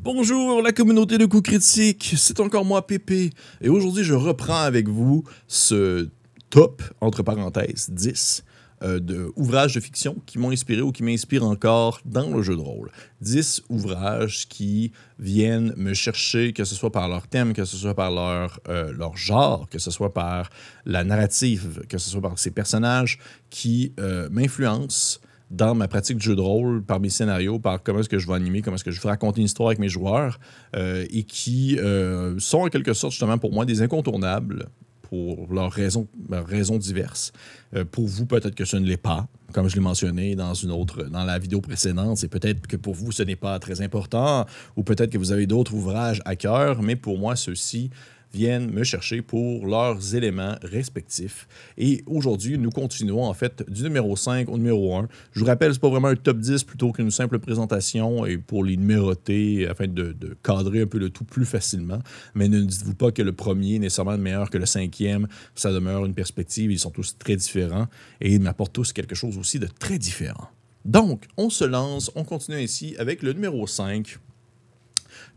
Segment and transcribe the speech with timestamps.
[0.00, 4.88] Bonjour la communauté de coups critiques, c'est encore moi Pépé et aujourd'hui je reprends avec
[4.88, 6.08] vous ce
[6.50, 8.44] top, entre parenthèses, 10
[8.84, 12.54] euh, de ouvrages de fiction qui m'ont inspiré ou qui m'inspirent encore dans le jeu
[12.54, 12.92] de rôle.
[13.22, 17.94] 10 ouvrages qui viennent me chercher, que ce soit par leur thème, que ce soit
[17.96, 20.48] par leur, euh, leur genre, que ce soit par
[20.86, 23.18] la narrative, que ce soit par ces personnages
[23.50, 25.18] qui euh, m'influencent
[25.50, 28.26] dans ma pratique de jeu de rôle, par mes scénarios, par comment est-ce que je
[28.26, 30.38] vais animer, comment est-ce que je vais raconter une histoire avec mes joueurs,
[30.76, 34.66] euh, et qui euh, sont en quelque sorte justement pour moi des incontournables
[35.08, 37.32] pour leurs raisons, raisons diverses.
[37.74, 40.70] Euh, pour vous, peut-être que ce ne l'est pas, comme je l'ai mentionné dans une
[40.70, 42.18] autre, dans la vidéo précédente.
[42.18, 44.44] C'est peut-être que pour vous, ce n'est pas très important,
[44.76, 47.90] ou peut-être que vous avez d'autres ouvrages à cœur, mais pour moi, ceux-ci
[48.32, 51.48] viennent me chercher pour leurs éléments respectifs.
[51.76, 55.08] Et aujourd'hui, nous continuons en fait du numéro 5 au numéro 1.
[55.32, 58.64] Je vous rappelle, c'est pas vraiment un top 10 plutôt qu'une simple présentation et pour
[58.64, 62.00] les numéroter afin de, cadrer un peu le tout plus facilement.
[62.34, 65.26] Mais ne dites-vous pas que le premier est nécessairement meilleur que le cinquième.
[65.54, 66.70] Ça demeure une perspective.
[66.70, 67.86] Ils sont tous très différents
[68.20, 70.48] et ils m'apportent tous quelque chose aussi de très différent.
[70.84, 74.18] Donc, on se lance, on continue ici avec le numéro 5.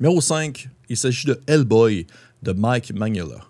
[0.02, 2.08] Numéro 5, il s'agit de Hellboy
[2.42, 3.42] de Mike Magnola.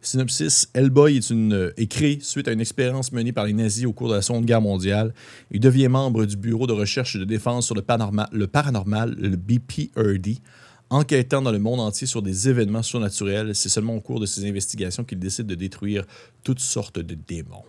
[0.00, 3.92] Synopsis Hellboy est, une, est créé suite à une expérience menée par les nazis au
[3.92, 5.14] cours de la Seconde Guerre mondiale.
[5.52, 7.84] Il devient membre du Bureau de recherche et de défense sur le,
[8.32, 10.40] le, paranormal, le BPRD.
[10.90, 14.48] Enquêtant dans le monde entier sur des événements surnaturels, c'est seulement au cours de ses
[14.48, 16.04] investigations qu'il décide de détruire
[16.42, 17.62] toutes sortes de démons.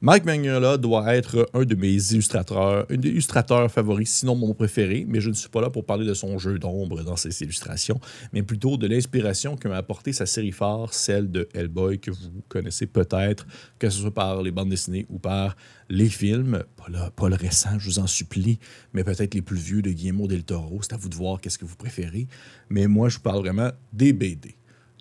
[0.00, 5.04] Mike Magnola doit être un de mes illustrateurs, un des illustrateurs favoris, sinon mon préféré,
[5.08, 7.98] mais je ne suis pas là pour parler de son jeu d'ombre dans ses illustrations,
[8.32, 12.30] mais plutôt de l'inspiration que m'a apporté sa série phare, celle de Hellboy, que vous
[12.46, 13.44] connaissez peut-être,
[13.80, 15.56] que ce soit par les bandes dessinées ou par
[15.88, 18.60] les films, pas le, pas le récent, je vous en supplie,
[18.92, 21.58] mais peut-être les plus vieux de Guillermo del Toro, c'est à vous de voir qu'est-ce
[21.58, 22.28] que vous préférez,
[22.70, 24.54] mais moi je vous parle vraiment des BD.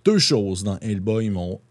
[0.04, 1.62] Deux choses dans Hellboy m'ont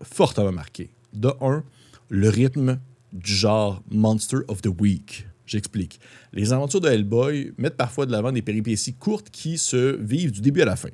[0.00, 0.94] fortement marqué.
[1.12, 1.62] De un,
[2.10, 2.80] le rythme
[3.12, 5.26] du genre Monster of the Week.
[5.46, 5.98] J'explique.
[6.32, 10.40] Les aventures de Hellboy mettent parfois de l'avant des péripéties courtes qui se vivent du
[10.40, 10.90] début à la fin.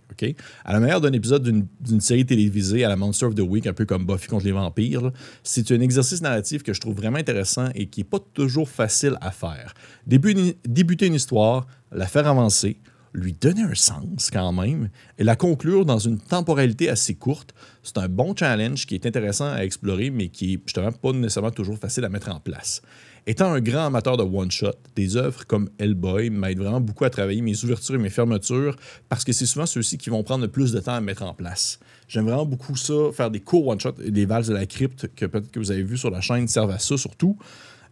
[0.65, 3.75] À la manière d'un épisode d'une série télévisée à la Monster of the Week, un
[3.75, 5.11] peu comme Buffy contre les vampires,
[5.43, 9.19] c'est un exercice narratif que je trouve vraiment intéressant et qui n'est pas toujours facile
[9.21, 9.75] à faire.
[10.07, 12.79] débuter une histoire, la faire avancer,
[13.17, 17.99] lui donner un sens quand même et la conclure dans une temporalité assez courte, c'est
[17.99, 21.79] un bon challenge qui est intéressant à explorer, mais qui est justement pas nécessairement toujours
[21.79, 22.83] facile à mettre en place.
[23.29, 27.41] Étant un grand amateur de one-shot, des œuvres comme Hellboy m'aident vraiment beaucoup à travailler
[27.41, 28.77] mes ouvertures et mes fermetures
[29.09, 31.35] parce que c'est souvent ceux-ci qui vont prendre le plus de temps à mettre en
[31.35, 31.81] place.
[32.07, 35.51] J'aime vraiment beaucoup ça, faire des courts one-shots des valses de la crypte que peut-être
[35.51, 37.37] que vous avez vu sur la chaîne servent à ça surtout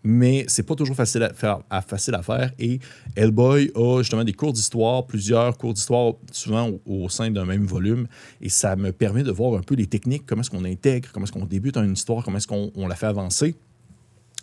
[0.04, 2.52] mais c'est pas toujours facile à faire, facile à faire.
[2.58, 2.78] Et
[3.16, 7.64] Hellboy a justement des cours d'histoire, plusieurs cours d'histoire, souvent au, au sein d'un même
[7.64, 8.06] volume.
[8.40, 11.24] Et ça me permet de voir un peu les techniques, comment est-ce qu'on intègre, comment
[11.24, 13.56] est-ce qu'on débute une histoire, comment est-ce qu'on la fait avancer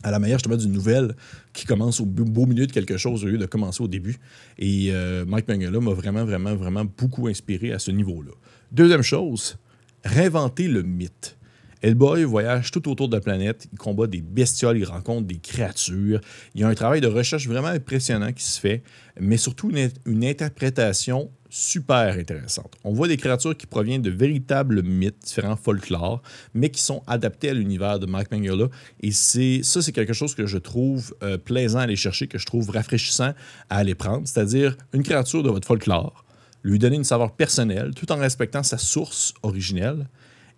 [0.04, 1.16] à la manière justement d'une nouvelle
[1.54, 4.18] qui commence au beau milieu de quelque chose au lieu de commencer au début.
[4.58, 8.32] Et euh, Mike Mangala m'a vraiment, vraiment, vraiment beaucoup inspiré à ce niveau-là.
[8.72, 9.58] Deuxième chose,
[10.04, 11.38] réinventer le mythe.
[11.82, 16.22] Hellboy voyage tout autour de la planète, il combat des bestioles, il rencontre des créatures.
[16.54, 18.84] Il y a un travail de recherche vraiment impressionnant qui se fait,
[19.20, 19.72] mais surtout
[20.06, 22.76] une, interprétation super intéressante.
[22.84, 26.22] On voit des créatures qui proviennent de véritables mythes, différents folklores,
[26.54, 28.68] mais qui sont adaptés à l'univers de Mike Mangala.
[29.02, 32.38] Et c'est ça, c'est quelque chose que je trouve euh, plaisant à aller chercher, que
[32.38, 33.34] je trouve rafraîchissant
[33.70, 36.24] à aller prendre, c'est-à-dire une créature de votre folklore,
[36.64, 40.08] lui donner une saveur personnelle, tout en respectant sa source originelle,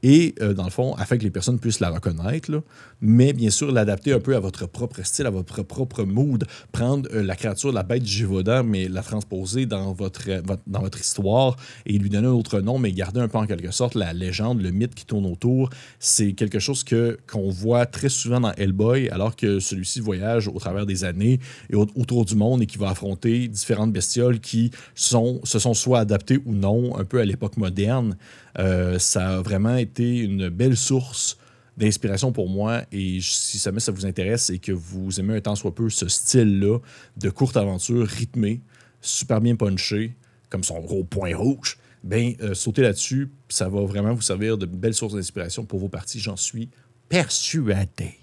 [0.04, 2.52] et euh, dans le fond, afin que les personnes puissent la reconnaître,
[3.00, 7.10] mais bien sûr l'adapter un peu à votre propre style, à votre propre mood, prendre
[7.14, 10.82] euh, la créature, la bête du Gévaudan, mais la transposer dans votre, euh, votre, dans
[10.82, 11.56] votre histoire
[11.86, 14.62] et lui donner un autre nom, mais garder un peu en quelque sorte la légende,
[14.62, 15.70] le mythe qui tourne autour.
[16.00, 20.60] C'est quelque chose que, qu'on voit très souvent dans Hellboy, alors que celui-ci voyage au
[20.60, 21.40] travers des années
[21.70, 25.74] et au, autour du monde et qui va affronter différentes bestioles qui sont, se sont
[25.74, 28.18] soit adaptées ou non un peu à l'époque moderne.
[28.60, 31.38] Euh, ça a vraiment été une belle source
[31.78, 32.84] d'inspiration pour moi.
[32.92, 36.08] Et si jamais ça vous intéresse et que vous aimez un temps soit peu ce
[36.08, 36.80] style-là
[37.18, 38.62] de courte aventure rythmée,
[39.02, 40.16] super bien punché,
[40.50, 43.32] comme son gros point rouge, ben euh, sautez là-dessus.
[43.50, 46.70] Ça va vraiment vous servir de belles sources d'inspiration pour vos parties, j'en suis
[47.10, 48.20] persuadé.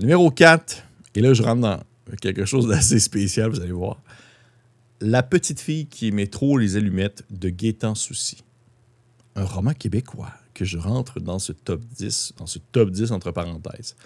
[0.00, 0.82] Numéro 4,
[1.14, 1.80] et là je rentre dans
[2.20, 4.02] quelque chose d'assez spécial, vous allez voir.
[5.00, 8.42] La petite fille qui aimait trop les allumettes de Gaétan Souci
[9.34, 13.30] un roman québécois que je rentre dans ce top 10, dans ce top 10 entre
[13.30, 13.96] parenthèses.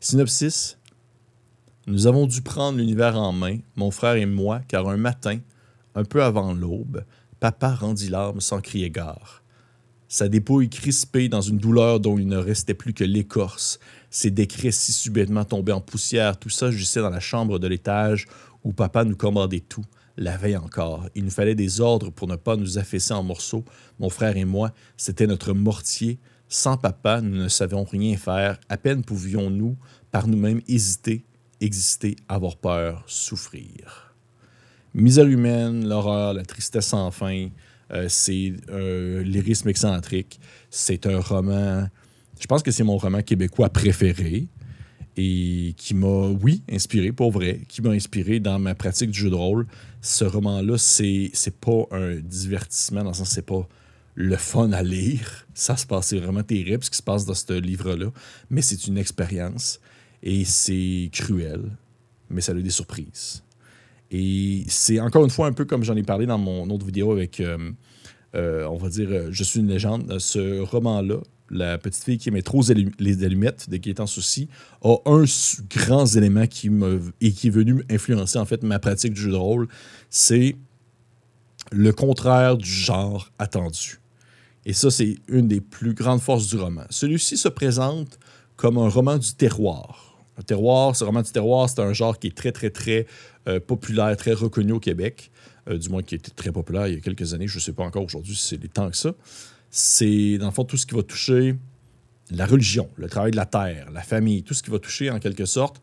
[0.00, 0.78] Synopsis
[1.86, 5.38] Nous avons dû prendre l'univers en main, mon frère et moi, car un matin,
[5.94, 7.04] un peu avant l'aube,
[7.40, 9.42] papa rendit l'âme sans crier gare.
[10.08, 14.70] Sa dépouille crispée dans une douleur dont il ne restait plus que l'écorce, ses décrets
[14.70, 18.26] si subitement tombés en poussière, tout ça agissait dans la chambre de l'étage
[18.62, 19.84] où papa nous commandait tout,
[20.16, 21.08] la veille encore.
[21.14, 23.64] Il nous fallait des ordres pour ne pas nous affaisser en morceaux.
[23.98, 26.18] Mon frère et moi, c'était notre mortier.
[26.48, 28.58] Sans papa, nous ne savions rien faire.
[28.68, 29.76] À peine pouvions-nous,
[30.10, 31.24] par nous-mêmes, hésiter,
[31.60, 34.14] exister, avoir peur, souffrir.
[34.94, 37.48] Misère humaine, l'horreur, la tristesse sans fin,
[37.92, 40.40] euh, c'est un lyrisme excentrique.
[40.70, 41.88] C'est un roman.
[42.40, 44.48] Je pense que c'est mon roman québécois préféré
[45.16, 49.30] et qui m'a, oui, inspiré, pour vrai, qui m'a inspiré dans ma pratique du jeu
[49.30, 49.66] de rôle.
[50.02, 53.66] Ce roman-là, c'est, c'est pas un divertissement, dans le sens c'est pas
[54.14, 55.46] le fun à lire.
[55.54, 58.10] Ça se passe, c'est vraiment terrible ce qui se passe dans ce livre-là,
[58.50, 59.80] mais c'est une expérience
[60.22, 61.62] et c'est cruel,
[62.28, 63.42] mais ça a des surprises.
[64.10, 67.12] Et c'est encore une fois un peu comme j'en ai parlé dans mon autre vidéo
[67.12, 67.72] avec, euh,
[68.34, 70.18] euh, on va dire, euh, Je suis une légende.
[70.18, 71.18] Ce roman-là,
[71.50, 72.62] la petite fille qui aimait trop
[72.98, 74.48] les allumettes de Gaëtan Souci,
[74.82, 75.24] a un
[75.70, 76.70] grand élément qui
[77.20, 79.68] et qui est venu influencer en fait ma pratique du jeu de rôle,
[80.10, 80.56] c'est
[81.72, 84.00] le contraire du genre attendu.
[84.64, 86.84] Et ça, c'est une des plus grandes forces du roman.
[86.90, 88.18] Celui-ci se présente
[88.56, 90.18] comme un roman du terroir.
[90.38, 93.06] Un terroir, ce roman du terroir, c'est un genre qui est très, très, très
[93.48, 95.30] euh, populaire, très reconnu au Québec,
[95.68, 97.46] euh, du moins qui était très populaire il y a quelques années.
[97.46, 99.14] Je ne sais pas encore aujourd'hui si c'est les temps que ça
[99.70, 101.56] c'est dans le fond tout ce qui va toucher
[102.30, 105.18] la religion, le travail de la terre, la famille, tout ce qui va toucher en
[105.18, 105.80] quelque sorte,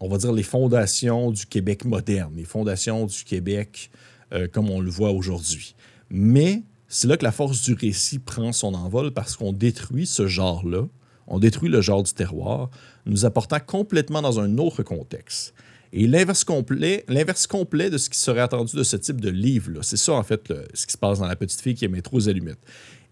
[0.00, 3.90] on va dire les fondations du Québec moderne, les fondations du Québec
[4.32, 5.74] euh, comme on le voit aujourd'hui.
[6.10, 10.26] Mais c'est là que la force du récit prend son envol parce qu'on détruit ce
[10.26, 10.86] genre-là,
[11.26, 12.70] on détruit le genre du terroir,
[13.06, 15.54] nous apportant complètement dans un autre contexte.
[15.92, 19.80] Et l'inverse complet, l'inverse complet de ce qui serait attendu de ce type de livre-là,
[19.82, 22.16] c'est ça en fait ce qui se passe dans La petite fille qui aimait trop
[22.16, 22.60] aux allumettes.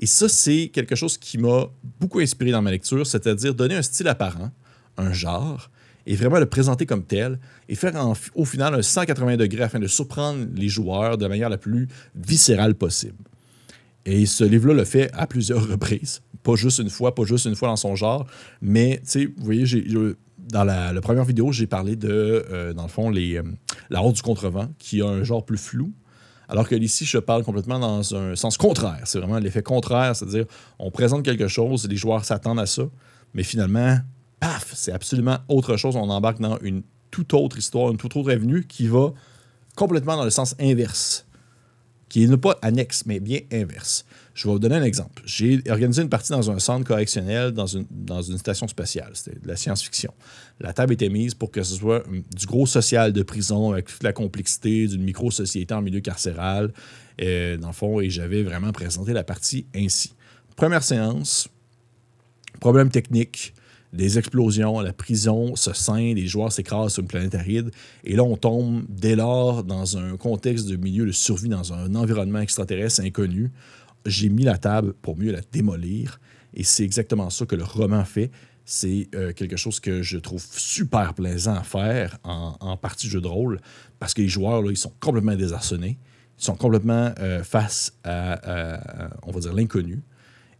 [0.04, 3.80] Et ça, c'est quelque chose qui m'a beaucoup inspiré dans ma lecture, c'est-à-dire donner un
[3.80, 4.50] style apparent,
[4.98, 5.70] un genre,
[6.04, 7.38] et vraiment le présenter comme tel,
[7.70, 7.94] et faire
[8.34, 11.88] au final un 180 degrés afin de surprendre les joueurs de la manière la plus
[12.14, 13.16] viscérale possible.
[14.04, 17.56] Et ce livre-là le fait à plusieurs reprises, pas juste une fois, pas juste une
[17.56, 18.26] fois dans son genre,
[18.60, 19.64] mais, tu sais, vous voyez,
[20.36, 23.42] dans la, première vidéo, j'ai parlé de, euh, dans le fond, euh,
[23.88, 25.94] la Horde du Contrevent, qui a un genre plus flou,
[26.54, 29.00] alors que ici, je parle complètement dans un sens contraire.
[29.06, 30.44] C'est vraiment l'effet contraire, c'est-à-dire
[30.78, 32.84] on présente quelque chose, les joueurs s'attendent à ça,
[33.34, 33.98] mais finalement,
[34.38, 35.96] paf, c'est absolument autre chose.
[35.96, 39.12] On embarque dans une toute autre histoire, une toute autre avenue qui va
[39.74, 41.26] complètement dans le sens inverse
[42.08, 44.04] qui n'est pas annexe, mais bien inverse.
[44.34, 45.22] Je vais vous donner un exemple.
[45.24, 49.10] J'ai organisé une partie dans un centre correctionnel, dans une, dans une station spatiale.
[49.14, 50.12] C'était de la science-fiction.
[50.60, 52.02] La table était mise pour que ce soit
[52.36, 56.72] du gros social de prison avec toute la complexité d'une micro-société en milieu carcéral.
[57.16, 60.14] Et, dans le fond, et j'avais vraiment présenté la partie ainsi.
[60.56, 61.48] Première séance,
[62.58, 63.54] problème technique,
[63.92, 67.70] des explosions, la prison se scinde, les joueurs s'écrasent sur une planète aride.
[68.02, 71.94] Et là, on tombe dès lors dans un contexte de milieu de survie, dans un
[71.94, 73.52] environnement extraterrestre inconnu.
[74.06, 76.20] J'ai mis la table pour mieux la démolir.
[76.54, 78.30] Et c'est exactement ça que le roman fait.
[78.64, 83.26] C'est euh, quelque chose que je trouve super plaisant à faire en, partie jeu de
[83.26, 83.60] rôle
[83.98, 85.98] parce que les joueurs, là, ils sont complètement désarçonnés.
[86.38, 90.02] Ils sont complètement euh, face à, on va dire, l'inconnu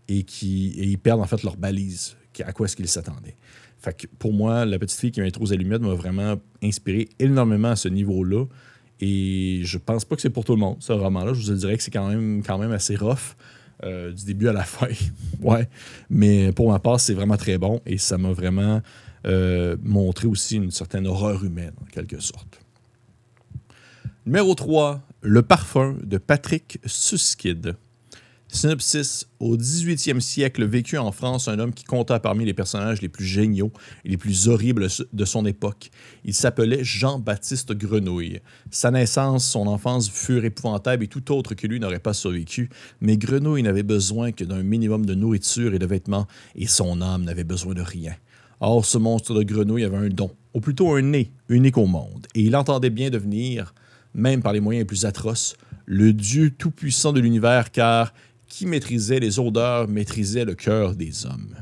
[0.09, 3.37] et ils perdent en fait leur balise à quoi est-ce qu'il s'attendait.
[3.79, 7.09] Fait que pour moi, La petite fille qui m'a trop aux allumettes m'a vraiment inspiré
[7.19, 8.47] énormément à ce niveau-là.
[9.01, 11.35] Et je pense pas que c'est pour tout le monde, ce roman-là.
[11.35, 13.37] Je vous dirais que c'est quand même, quand même assez rough.
[13.83, 14.87] Euh, du début à la fin.
[15.41, 15.69] ouais.
[16.09, 18.81] Mais pour ma part, c'est vraiment très bon et ça m'a vraiment
[19.27, 22.61] euh, montré aussi une certaine horreur humaine, en quelque sorte.
[24.27, 27.77] Numéro 3, Le parfum de Patrick Suskid.
[28.55, 33.09] Synopsis Au 18e siècle, vécut en France un homme qui compta parmi les personnages les
[33.09, 33.73] plus géniaux
[34.05, 35.91] et les plus horribles de son époque.
[36.25, 38.39] Il s'appelait Jean-Baptiste Grenouille.
[38.71, 42.71] Sa naissance, son enfance furent épouvantables et tout autre que lui n'aurait pas survécu,
[43.01, 47.25] mais Grenouille n'avait besoin que d'un minimum de nourriture et de vêtements, et son âme
[47.25, 48.15] n'avait besoin de rien.
[48.61, 52.29] Or, ce monstre de grenouille avait un don, ou plutôt un nez, unique au monde,
[52.37, 53.75] et il entendait bien devenir,
[54.15, 55.57] même par les moyens les plus atroces,
[55.87, 58.15] le Dieu tout-puissant de l'univers, car
[58.49, 61.57] qui maîtrisait les odeurs maîtrisait le cœur des hommes.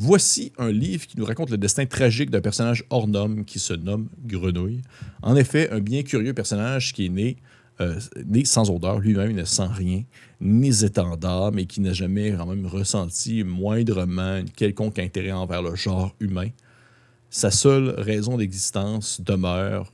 [0.00, 3.74] Voici un livre qui nous raconte le destin tragique d'un personnage hors norme qui se
[3.74, 4.82] nomme Grenouille.
[5.22, 7.36] En effet, un bien curieux personnage qui est né,
[7.80, 10.04] euh, né sans odeur, lui-même ne sent rien,
[10.40, 16.14] ni étendard, mais qui n'a jamais quand même ressenti moindrement quelconque intérêt envers le genre
[16.20, 16.50] humain.
[17.28, 19.92] Sa seule raison d'existence demeure,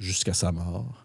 [0.00, 1.03] jusqu'à sa mort,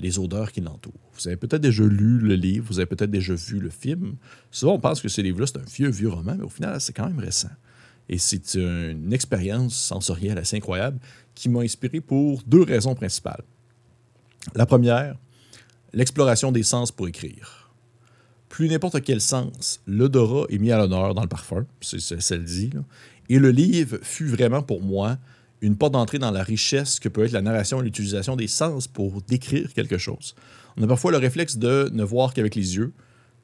[0.00, 1.10] les odeurs qui l'entourent.
[1.14, 4.14] Vous avez peut-être déjà lu le livre, vous avez peut-être déjà vu le film.
[4.50, 6.92] Souvent, on pense que ce livre-là, c'est un vieux, vieux roman, mais au final, c'est
[6.92, 7.50] quand même récent.
[8.08, 10.98] Et c'est une expérience sensorielle assez incroyable
[11.34, 13.44] qui m'a inspiré pour deux raisons principales.
[14.54, 15.16] La première,
[15.92, 17.70] l'exploration des sens pour écrire.
[18.48, 22.42] Plus n'importe quel sens, l'odorat est mis à l'honneur dans le parfum, c'est ça le
[22.42, 22.70] dit.
[23.28, 25.18] Et le livre fut vraiment pour moi
[25.62, 28.88] une porte d'entrée dans la richesse que peut être la narration et l'utilisation des sens
[28.88, 30.34] pour décrire quelque chose.
[30.76, 32.92] On a parfois le réflexe de ne voir qu'avec les yeux.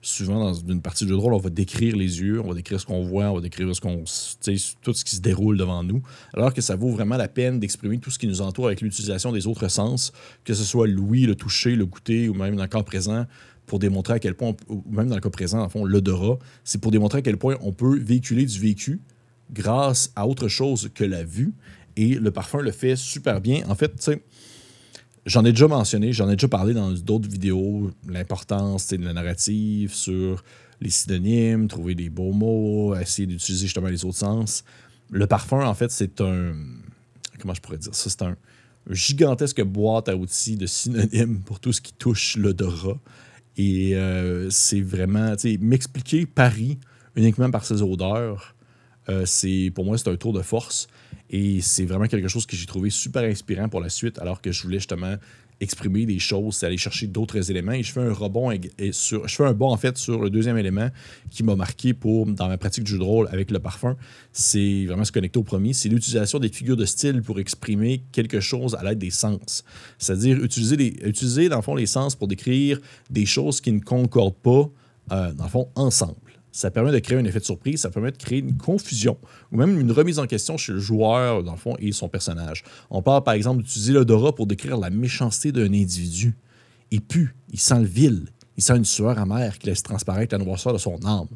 [0.02, 2.54] Souvent, dans une partie de jeu de rôle, on va décrire les yeux, on va
[2.54, 6.00] décrire ce qu'on voit, on va décrire tout ce qui se déroule devant nous.
[6.32, 9.32] Alors que ça vaut vraiment la peine d'exprimer tout ce qui nous entoure avec l'utilisation
[9.32, 10.12] des autres sens,
[10.44, 13.26] que ce soit l'ouïe, le toucher, le goûter ou même dans le cas présent,
[13.66, 16.80] pour démontrer à quel point, ou même dans le cas présent, en fond, l'odorat, c'est
[16.80, 19.00] pour démontrer à quel point on peut véhiculer du vécu
[19.52, 21.52] grâce à autre chose que la vue
[21.96, 23.64] et le parfum le fait super bien.
[23.68, 24.22] En fait, tu sais,
[25.24, 29.94] j'en ai déjà mentionné, j'en ai déjà parlé dans d'autres vidéos, l'importance de la narrative
[29.94, 30.42] sur
[30.80, 34.64] les synonymes, trouver des beaux mots, essayer d'utiliser justement les autres sens.
[35.10, 36.54] Le parfum, en fait, c'est un.
[37.38, 38.10] Comment je pourrais dire ça?
[38.10, 38.36] C'est un
[38.90, 42.98] gigantesque boîte à outils de synonymes pour tout ce qui touche l'odorat.
[43.56, 46.78] Et euh, c'est vraiment, tu sais, m'expliquer Paris
[47.14, 48.55] uniquement par ses odeurs,
[49.24, 50.88] c'est pour moi, c'est un tour de force.
[51.30, 54.52] Et c'est vraiment quelque chose que j'ai trouvé super inspirant pour la suite, alors que
[54.52, 55.16] je voulais justement
[55.60, 57.72] exprimer des choses, aller chercher d'autres éléments.
[57.72, 58.52] Et je fais un rebond
[58.92, 60.88] sur, je fais un bond en fait sur le deuxième élément
[61.30, 63.96] qui m'a marqué pour dans ma pratique du jeu de rôle avec le parfum.
[64.32, 68.40] C'est vraiment se connecter au premier, c'est l'utilisation des figures de style pour exprimer quelque
[68.40, 69.64] chose à l'aide des sens.
[69.98, 74.34] C'est-à-dire utiliser, utiliser dans le fond les sens pour décrire des choses qui ne concordent
[74.34, 74.68] pas
[75.12, 76.16] euh, dans le fond ensemble
[76.56, 79.18] ça permet de créer un effet de surprise, ça permet de créer une confusion
[79.52, 82.64] ou même une remise en question chez le joueur, dans le fond, et son personnage.
[82.88, 86.34] On parle par exemple d'utiliser l'odorat pour décrire la méchanceté d'un individu.
[86.90, 90.42] Il pue, il sent le vil, il sent une sueur amère qui laisse transparaître la
[90.42, 91.28] noirceur de son âme.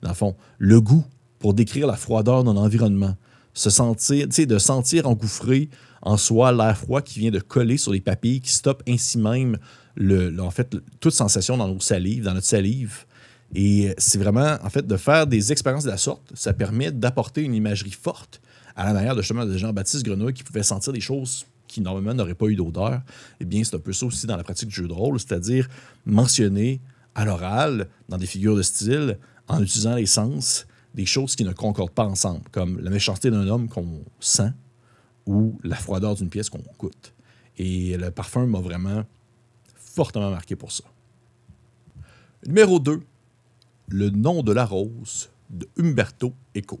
[0.00, 1.04] Dans le fond, le goût
[1.40, 3.16] pour décrire la froideur d'un environnement.
[3.54, 5.70] Se sentir, de sentir engouffré
[6.02, 9.58] en soi l'air froid qui vient de coller sur les papilles, qui stoppe ainsi même
[9.96, 13.06] le, en fait, toute sensation dans nos salives, dans notre salive.
[13.54, 17.42] Et c'est vraiment, en fait, de faire des expériences de la sorte, ça permet d'apporter
[17.42, 18.40] une imagerie forte
[18.76, 22.14] à la manière de justement de Jean-Baptiste Grenouille qui pouvait sentir des choses qui normalement
[22.14, 23.00] n'auraient pas eu d'odeur.
[23.40, 25.68] Eh bien, c'est un peu ça aussi dans la pratique du jeu de rôle, c'est-à-dire
[26.04, 26.80] mentionner
[27.14, 29.18] à l'oral, dans des figures de style,
[29.48, 33.46] en utilisant les sens, des choses qui ne concordent pas ensemble, comme la méchanceté d'un
[33.48, 34.52] homme qu'on sent
[35.26, 37.14] ou la froideur d'une pièce qu'on goûte.
[37.58, 39.04] Et le parfum m'a vraiment
[39.76, 40.84] fortement marqué pour ça.
[42.46, 43.00] Numéro 2,
[43.92, 46.80] le nom de la rose de Umberto Eco.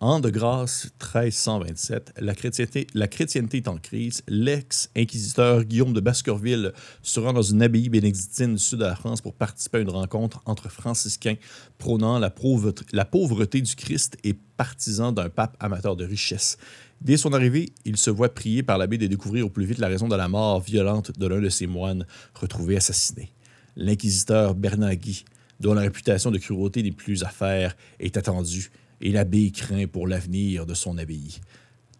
[0.00, 4.22] En de grâce 1327, la chrétienté, la chrétienté est en crise.
[4.26, 6.72] L'ex-inquisiteur Guillaume de Baskerville
[7.02, 9.90] se rend dans une abbaye bénédictine du sud de la France pour participer à une
[9.90, 11.36] rencontre entre franciscains
[11.78, 16.58] prônant la pauvreté, du Christ et partisans d'un pape amateur de richesse.
[17.00, 19.88] Dès son arrivée, il se voit prier par l'abbé de découvrir au plus vite la
[19.88, 23.32] raison de la mort violente de l'un de ses moines retrouvé assassiné.
[23.76, 25.24] L'inquisiteur Bernard Guy
[25.60, 28.70] dont la réputation de cruauté des plus à faire est attendue,
[29.00, 31.40] et l'abbé craint pour l'avenir de son abbaye.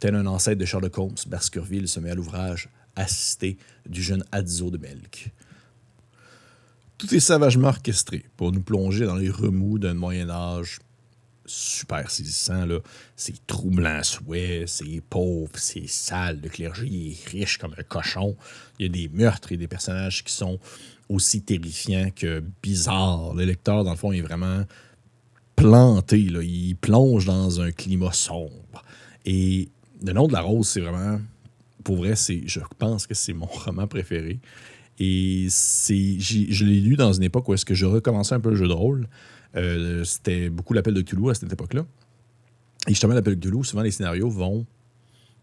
[0.01, 3.59] Tel un ancêtre de Sherlock Holmes, Baskerville se met à l'ouvrage, assisté
[3.89, 5.33] du jeune Adzo de Melk.
[6.99, 10.79] Tout est savagement orchestré pour nous plonger dans les remous d'un Moyen Âge
[11.47, 12.67] super saisissant.
[13.17, 16.41] C'est troublant souhait, c'est pauvre, c'est sale.
[16.43, 18.37] Le clergé est riche comme un cochon.
[18.79, 20.59] Il y a des meurtres et des personnages qui sont
[21.09, 23.35] aussi terrifiants que bizarres.
[23.35, 24.65] Le lecteur, dans le fond, est vraiment
[25.57, 26.19] planté.
[26.25, 26.43] Là.
[26.43, 28.83] Il plonge dans un climat sombre.
[29.25, 29.69] Et
[30.05, 31.21] Le nom de la rose, c'est vraiment.
[31.83, 34.41] Pour vrai, je pense que c'est mon roman préféré.
[34.99, 38.57] Et je l'ai lu dans une époque où est-ce que je recommençais un peu le
[38.57, 39.09] jeu de rôle.
[39.57, 41.85] Euh, c'était beaucoup l'appel de Cthulhu à cette époque-là.
[42.87, 44.67] Et justement, l'appel de Cthulhu, souvent les scénarios vont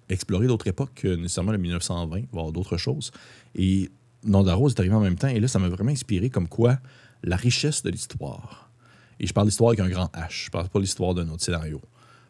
[0.09, 3.11] explorer d'autres époques que nécessairement le 1920, voire d'autres choses.
[3.55, 3.89] Et
[4.23, 5.29] Nom est arrivé en même temps.
[5.29, 6.77] Et là, ça m'a vraiment inspiré comme quoi
[7.23, 8.71] la richesse de l'histoire.
[9.19, 10.45] Et je parle d'histoire avec un grand H.
[10.45, 11.81] Je parle pas de l'histoire d'un autre scénario.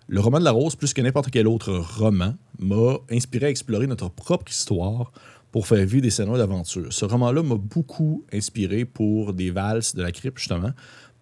[0.08, 3.88] Le roman de la Rose, plus que n'importe quel autre roman, m'a inspiré à explorer
[3.88, 5.12] notre propre histoire
[5.52, 6.92] pour faire vivre des scénarios d'aventure.
[6.92, 10.72] Ce roman-là m'a beaucoup inspiré pour des valses de la crypte, justement,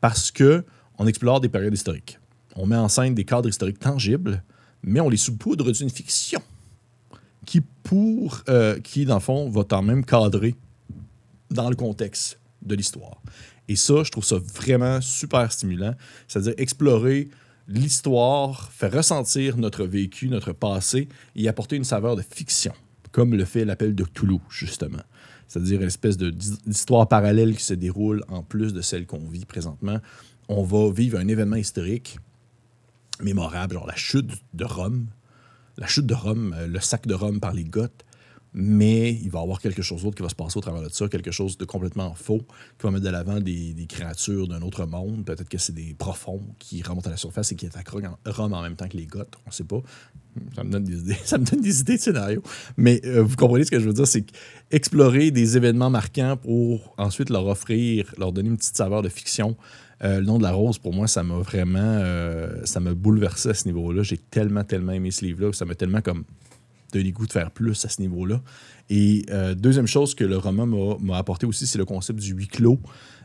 [0.02, 0.64] parce que
[0.98, 2.20] on explore des périodes historiques.
[2.56, 4.44] On met en scène des cadres historiques tangibles,
[4.84, 6.42] mais on les sous-poudre d'une fiction
[7.46, 10.56] qui, pour, euh, qui, dans le fond, va quand même cadrer
[11.50, 13.22] dans le contexte de l'histoire.
[13.68, 15.96] Et ça, je trouve ça vraiment super stimulant.
[16.28, 17.30] C'est-à-dire explorer
[17.68, 22.74] l'histoire, faire ressentir notre vécu, notre passé et apporter une saveur de fiction,
[23.12, 25.04] comme le fait l'appel de Toulouse, justement.
[25.48, 30.00] c'est-à-dire une espèce d'histoire parallèle qui se déroule en plus de celle qu'on vit présentement.
[30.48, 32.20] On va vivre un événement historique
[33.22, 35.08] mémorable, genre la chute de Rome,
[35.78, 38.06] la chute de Rome, euh, le sac de Rome par les Goths,
[38.54, 40.90] mais il va y avoir quelque chose d'autre qui va se passer au travers de
[40.90, 42.40] ça, quelque chose de complètement faux,
[42.78, 45.26] qui va mettre de l'avant des, créatures d'un autre monde.
[45.26, 47.90] Peut-être que c'est des profonds qui remontent à la surface et qui attaquent
[48.26, 49.82] Rome en même temps que les Goths, on ne sait pas.
[50.56, 50.86] Ça me donne
[51.62, 52.42] des idées, de scénario.
[52.78, 54.26] Mais euh, vous comprenez ce que je veux dire, c'est
[54.72, 59.58] explorer des événements marquants pour ensuite leur offrir, leur donner une petite saveur de fiction.
[60.04, 63.54] Euh, le nom de la rose, pour moi, ça m'a vraiment, euh, ça bouleversé à
[63.54, 64.04] ce niveau-là.
[64.04, 66.24] J'ai tellement, tellement aimé ce livre-là, ça m'a tellement comme
[66.92, 68.42] donné goût de faire plus à ce niveau-là.
[68.90, 72.80] Et deuxième chose que le roman m'a apporté aussi, c'est le concept du huis clos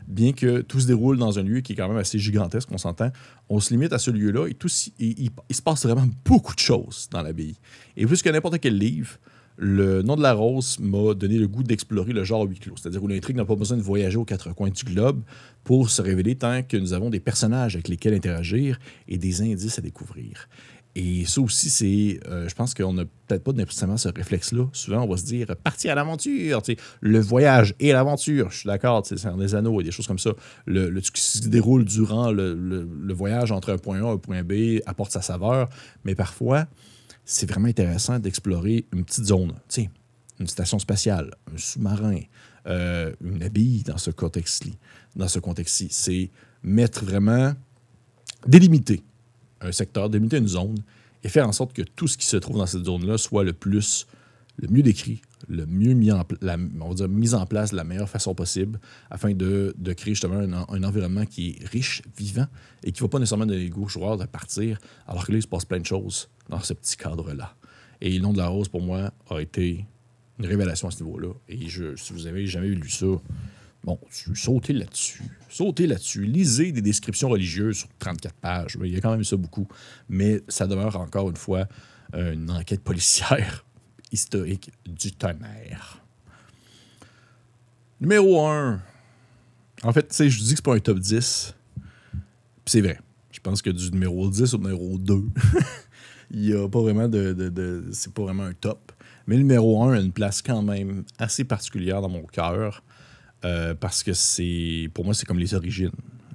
[0.07, 2.77] bien que tout se déroule dans un lieu qui est quand même assez gigantesque, on
[2.77, 3.11] s'entend,
[3.49, 4.69] on se limite à ce lieu-là et, tout,
[4.99, 7.55] il, se passe vraiment beaucoup de choses dans l'abbaye.
[7.97, 9.17] Et plus que n'importe quel livre,
[9.57, 13.01] le nom de la rose m'a donné le goût d'explorer le genre huis clos, c'est-à-dire
[13.01, 15.23] où l'intrigue n'a pas besoin de voyager aux quatre coins du globe
[15.63, 19.79] pour se révéler tant que nous avons des personnages avec lesquels interagir et des indices
[19.79, 20.49] à découvrir.
[20.97, 22.21] Et ça aussi, c'est.
[22.27, 24.65] Euh, je pense qu'on n'a peut-être pas nécessairement ce réflexe-là.
[24.71, 26.61] Souvent, on va se dire partir à l'aventure,
[27.01, 28.49] le voyage et l'aventure.
[28.49, 30.31] Je suis d'accord, c'est des anneaux et des choses comme ça.
[30.65, 34.43] Le, ce qui se déroule durant le, voyage entre un point A et un point
[34.43, 35.67] B apporte sa saveur.
[36.05, 36.65] Mais parfois,
[37.25, 39.51] c'est vraiment intéressant d'explorer une petite zone.
[40.39, 42.19] une station spatiale, un sous-marin,
[42.67, 44.77] euh, une abbaye dans ce contexte-ci.
[45.13, 45.89] Dans ce contexte-ci.
[45.91, 46.31] C'est
[46.63, 47.53] mettre vraiment.
[48.47, 49.03] délimiter
[49.61, 50.77] un secteur, délimiter une zone
[51.23, 53.53] et faire en sorte que tout ce qui se trouve dans cette zone-là soit le
[53.53, 54.05] plus,
[54.57, 56.23] le mieux décrit, le mieux mis en,
[56.81, 60.39] on va dire, mis en place de la meilleure façon possible afin de, créer justement
[60.39, 62.47] un, environnement qui est riche, vivant
[62.83, 65.39] et qui ne va pas nécessairement donner le goût joueurs de partir, alors que là,
[65.39, 67.55] il se passe plein de choses dans ce petit cadre-là.
[68.01, 69.85] Et le nom de la rose, pour moi, a été
[70.39, 71.33] une révélation à ce niveau-là.
[71.47, 73.07] Et je, si vous avez jamais lu ça,
[73.85, 73.99] Bon,
[74.33, 75.21] sautez là-dessus.
[75.47, 76.25] Sautez là-dessus.
[76.25, 78.77] Lisez des descriptions religieuses sur 34 pages.
[78.83, 79.67] Il y a quand même ça beaucoup.
[80.09, 81.67] Mais ça demeure encore une fois
[82.13, 83.63] une enquête policière
[84.11, 86.01] historique du tonnerre.
[88.01, 88.81] Numéro 1.
[89.83, 91.53] En fait, tu sais, je dis que c'est pas un top 10.
[92.65, 92.99] c'est vrai.
[93.29, 95.23] Je pense que du numéro 10 au numéro 2,
[96.31, 97.33] il n'y a pas vraiment de.
[97.33, 98.91] de c'est pas vraiment un top.
[99.27, 102.81] Mais le numéro 1 a une place quand même assez particulière dans mon cœur.
[103.45, 105.91] Euh, parce que c'est, pour moi, c'est comme les origines.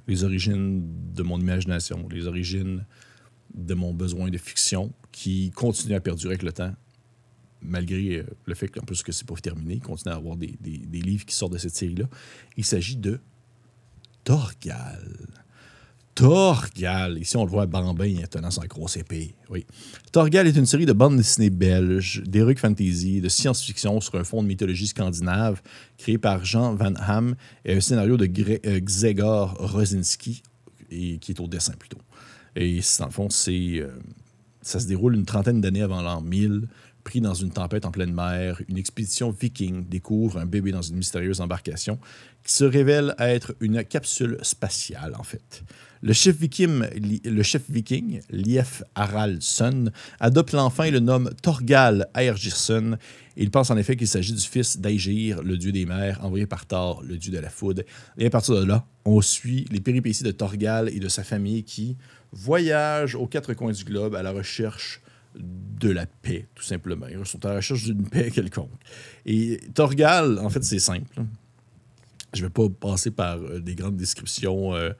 [0.07, 0.81] Les origines
[1.13, 2.85] de mon imagination, les origines
[3.53, 6.73] de mon besoin de fiction qui continue à perdurer avec le temps,
[7.61, 10.57] malgré euh, le fait qu'en plus que c'est pas terminé, il continue à avoir des,
[10.61, 12.05] des livres qui sortent de cette série-là.
[12.55, 13.19] Il s'agit de
[14.23, 15.27] Torgal.
[16.15, 17.17] Torgal.
[17.19, 19.33] Ici, on le voit Bambin tenant sa grosse épée.
[19.49, 19.65] Oui.
[20.11, 24.43] Torgal est une série de bandes dessinées belges, d'heroic fantasy, de science-fiction sur un fond
[24.43, 25.61] de mythologie scandinave
[25.97, 30.43] créé par Jean Van Ham et un scénario de euh, Grzegor Rosinski,
[30.89, 31.99] et, qui est au dessin plutôt.
[32.55, 33.87] Et dans le fond, euh,
[34.61, 36.67] ça se déroule une trentaine d'années avant l'an 1000.
[37.03, 40.97] Pris dans une tempête en pleine mer, une expédition viking découvre un bébé dans une
[40.97, 41.97] mystérieuse embarcation
[42.43, 45.63] qui se révèle être une capsule spatiale, en fait.
[46.03, 46.83] Le chef viking,
[47.23, 47.63] le chef
[48.31, 52.97] Lief Haraldsson, adopte l'enfant et le nomme Torgal Aergirsson.
[53.37, 56.65] Il pense en effet qu'il s'agit du fils d'Aegir, le dieu des mers, envoyé par
[56.65, 57.83] Thor, le dieu de la foudre.
[58.17, 61.63] Et à partir de là, on suit les péripéties de Torgal et de sa famille
[61.63, 61.97] qui
[62.31, 65.01] voyagent aux quatre coins du globe à la recherche
[65.35, 67.07] de la paix, tout simplement.
[67.07, 68.71] Ils sont à la recherche d'une paix quelconque.
[69.25, 71.09] Et Torgal, en fait, c'est simple.
[72.33, 74.75] Je ne vais pas passer par euh, des grandes descriptions.
[74.75, 74.91] Euh,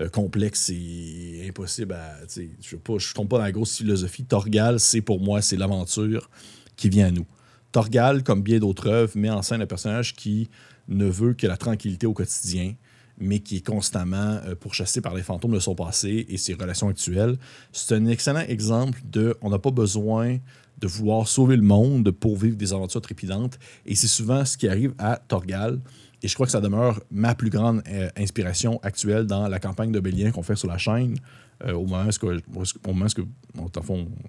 [0.00, 2.16] euh, complexe et impossible à.
[2.26, 4.24] Je ne tombe pas dans la grosse philosophie.
[4.24, 6.28] Torgal, c'est pour moi, c'est l'aventure
[6.74, 7.26] qui vient à nous.
[7.70, 10.50] Torgal, comme bien d'autres œuvres, met en scène un personnage qui
[10.88, 12.74] ne veut que la tranquillité au quotidien,
[13.18, 16.88] mais qui est constamment euh, pourchassé par les fantômes de son passé et ses relations
[16.88, 17.36] actuelles.
[17.72, 20.38] C'est un excellent exemple de on n'a pas besoin
[20.78, 23.58] de vouloir sauver le monde pour vivre des aventures trépidantes.
[23.86, 25.80] Et c'est souvent ce qui arrive à Torgal.
[26.22, 29.92] Et je crois que ça demeure ma plus grande euh, inspiration actuelle dans la campagne
[29.92, 31.16] de Bélien qu'on fait sur la chaîne.
[31.64, 32.10] Euh, au moment où,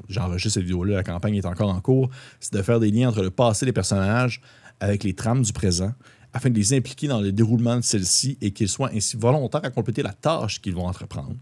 [0.09, 3.23] j'enregistre cette vidéo-là, la campagne est encore en cours, c'est de faire des liens entre
[3.23, 4.41] le passé des personnages
[4.79, 5.93] avec les trames du présent
[6.35, 9.69] afin de les impliquer dans le déroulement de celle-ci et qu'ils soient ainsi volontaires à
[9.69, 11.37] compléter la tâche qu'ils vont entreprendre.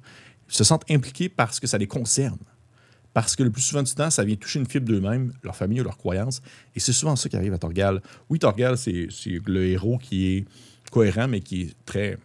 [0.47, 2.37] Ils se sentent impliqués parce que ça les concerne.
[3.11, 5.81] Parce que le plus souvent du temps, ça vient toucher une fibre d'eux-mêmes, leur famille
[5.81, 6.43] ou leurs croyances.
[6.75, 8.03] Et c'est souvent ça qui arrive à Torgal.
[8.29, 9.07] Oui, Torgal, c'est
[9.47, 10.45] le héros qui est
[10.91, 12.19] cohérent, mais qui est très,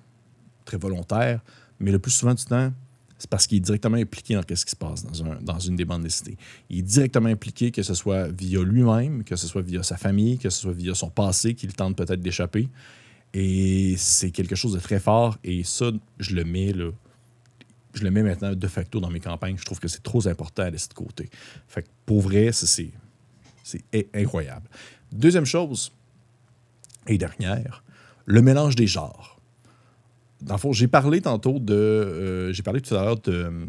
[0.66, 1.40] très volontaire.
[1.80, 2.70] Mais le plus souvent du temps,
[3.18, 5.74] c'est parce qu'il est directement impliqué dans ce qui se passe dans, un, dans une
[5.74, 6.36] des bandes dessinées.
[6.70, 10.38] Il est directement impliqué, que ce soit via lui-même, que ce soit via sa famille,
[10.38, 12.68] que ce soit via son passé qu'il tente peut-être d'échapper.
[13.34, 15.36] Et c'est quelque chose de très fort.
[15.42, 16.72] Et ça, je le mets
[17.94, 19.56] je le mets maintenant de facto dans mes campagnes.
[19.58, 21.28] Je trouve que c'est trop important à laisser de côté.
[21.66, 22.92] Fait pour vrai, c'est
[24.14, 24.68] incroyable.
[25.10, 25.92] Deuxième chose,
[27.08, 27.82] et dernière,
[28.26, 29.37] le mélange des genres.
[30.42, 31.74] Dans le fond, j'ai parlé tantôt de.
[31.74, 33.66] Euh, j'ai parlé tout à l'heure de euh,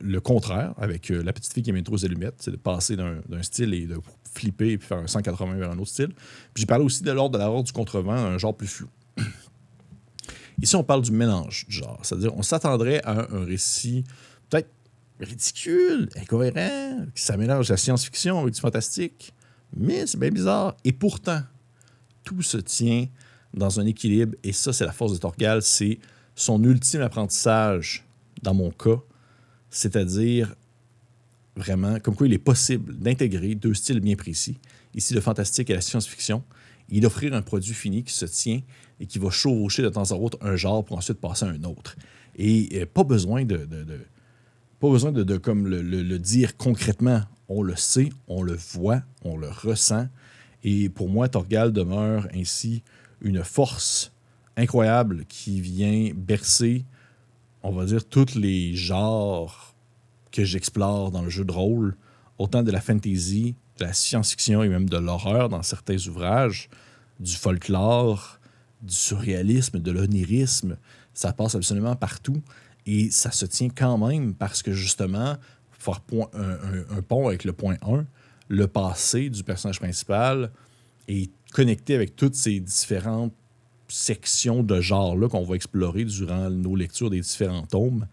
[0.00, 2.96] le, contraire avec euh, la petite fille qui aime trop aux allumettes, c'est de passer
[2.96, 3.98] d'un style et de
[4.34, 6.10] flipper et puis faire un 180 vers un autre style.
[6.52, 8.88] Puis j'ai parlé aussi de l'ordre de la du contrevent, un genre plus flou.
[10.62, 11.98] Ici, on parle du mélange du genre.
[12.02, 14.04] C'est-à-dire, on s'attendrait à un récit
[14.50, 14.70] peut-être
[15.18, 19.32] ridicule, incohérent, qui ça mélange la science-fiction avec du fantastique.
[19.74, 20.76] Mais c'est bien bizarre.
[20.84, 21.40] Et pourtant,
[22.22, 23.06] tout se tient
[23.56, 24.36] dans un équilibre.
[24.44, 25.62] Et ça, c'est la force de Torgal.
[25.62, 25.98] C'est
[26.34, 28.04] son ultime apprentissage,
[28.42, 29.00] dans mon cas.
[29.70, 30.54] C'est-à-dire,
[31.56, 34.58] vraiment, comme quoi il est possible d'intégrer deux styles bien précis.
[34.94, 36.44] Ici, le fantastique et la science-fiction.
[36.90, 38.60] Et d'offrir un produit fini qui se tient
[39.00, 41.64] et qui va chevaucher de temps en temps un genre pour ensuite passer à un
[41.64, 41.96] autre.
[42.36, 43.66] Et euh, pas besoin de,
[44.78, 47.22] pas besoin de, comme le, dire concrètement.
[47.48, 50.08] On le sait, on le voit, on le ressent.
[50.64, 52.82] Et pour moi, Torgal demeure ainsi
[53.20, 54.12] une force
[54.56, 56.84] incroyable qui vient bercer,
[57.62, 59.74] on va dire, tous les genres
[60.32, 61.96] que j'explore dans le jeu de rôle,
[62.38, 66.68] autant de la fantasy, de la science-fiction et même de l'horreur dans certains ouvrages,
[67.20, 68.38] du folklore,
[68.82, 70.76] du surréalisme, de l'onirisme.
[71.14, 72.42] Ça passe absolument partout
[72.86, 75.36] et ça se tient quand même parce que justement,
[75.78, 76.00] faire
[76.34, 78.04] un, pont avec le point 1,
[78.48, 80.50] le passé du personnage principal
[81.08, 83.32] est connecté avec toutes ces différentes
[83.88, 88.06] sections de genre-là qu'on va explorer durant nos lectures des différents tomes.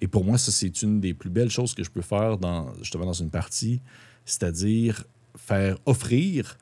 [0.00, 2.72] Et pour moi, ça, c'est une des plus belles choses que je peux faire dans,
[2.80, 3.82] justement dans une partie,
[4.24, 5.04] c'est-à-dire
[5.36, 6.56] faire offrir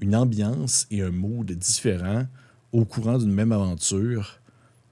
[0.00, 2.26] une ambiance et un mood différent
[2.72, 4.40] au courant d'une même aventure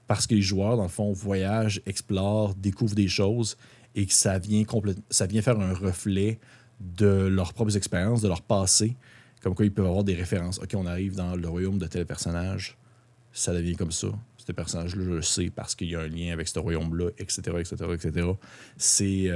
[0.07, 3.57] parce que les joueurs, dans le fond, voyagent, explorent, découvrent des choses
[3.93, 4.63] et que ça vient,
[5.09, 6.39] ça vient faire un reflet
[6.79, 8.95] de leurs propres expériences, de leur passé.
[9.47, 10.59] Comme quoi, ils peuvent avoir des références.
[10.59, 12.77] OK, on arrive dans le royaume de tel personnage,
[13.31, 14.09] ça devient comme ça.
[14.35, 17.39] Ce personnage-là, je le sais parce qu'il y a un lien avec ce royaume-là, etc.,
[17.57, 18.27] etc., etc.
[18.75, 19.31] C'est,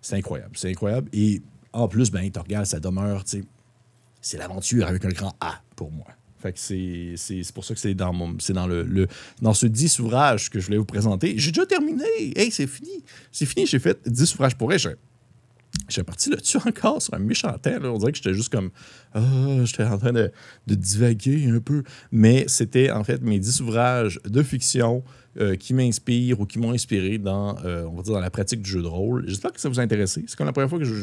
[0.00, 0.56] c'est, incroyable.
[0.56, 1.10] C'est incroyable.
[1.12, 1.42] Et
[1.74, 6.06] en plus, ben, regardes, ça demeure, c'est l'aventure avec un grand A pour moi.
[6.38, 9.06] Fait que c'est, c'est, pour ça que c'est dans mon c'est dans le,
[9.42, 11.34] dans ce 10 ouvrages que je voulais vous présenter.
[11.36, 12.04] J'ai déjà terminé.
[12.34, 13.04] Hey, c'est fini.
[13.30, 14.96] C'est fini, j'ai fait 10 ouvrages pour elle.
[15.88, 17.70] J'ai parti là-dessus encore sur un méchant temps.
[17.82, 18.70] On dirait que j'étais juste comme.
[19.14, 19.20] Ah,
[19.64, 20.30] j'étais en train de,
[20.66, 21.82] divaguer un peu.
[22.10, 25.02] Mais c'était en fait mes 10 ouvrages de fiction
[25.38, 28.62] euh, qui m'inspirent ou qui m'ont inspiré dans, euh, on va dire, dans la pratique
[28.62, 29.24] du jeu de rôle.
[29.26, 30.24] J'espère que ça vous a intéressé.
[30.26, 30.94] C'est comme la première fois que je,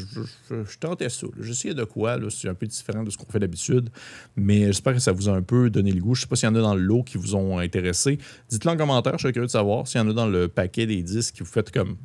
[0.49, 1.27] je, tentais ça.
[1.27, 2.17] De quoi.
[2.29, 3.89] C'est un peu différent de ce qu'on fait d'habitude.
[4.35, 6.15] Mais j'espère que ça vous a un peu donné le goût.
[6.15, 8.17] Je ne sais pas s'il y en a dans le lot qui vous ont intéressé.
[8.49, 9.13] Dites-le en commentaire.
[9.17, 11.39] Je suis curieux de savoir s'il y en a dans le paquet des 10 qui
[11.39, 11.97] vous faites comme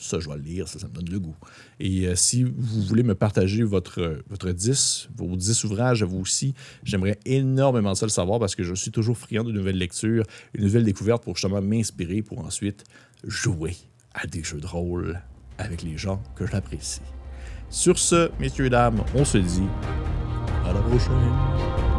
[0.00, 1.36] ça, je vais le lire, ça, me donne le goût.
[1.78, 6.18] Et euh, si vous voulez me partager votre, votre 10, vos 10 ouvrages à vous
[6.18, 10.24] aussi, j'aimerais énormément ça le savoir parce que je suis toujours friand de nouvelles lectures,
[10.54, 12.84] une nouvelle découverte pour justement m'inspirer pour ensuite
[13.24, 13.76] jouer
[14.14, 15.20] à des jeux de rôle
[15.58, 17.02] avec les gens que j'apprécie.
[17.68, 19.68] Sur ce, messieurs et dames, on se dit
[20.64, 21.89] à la prochaine.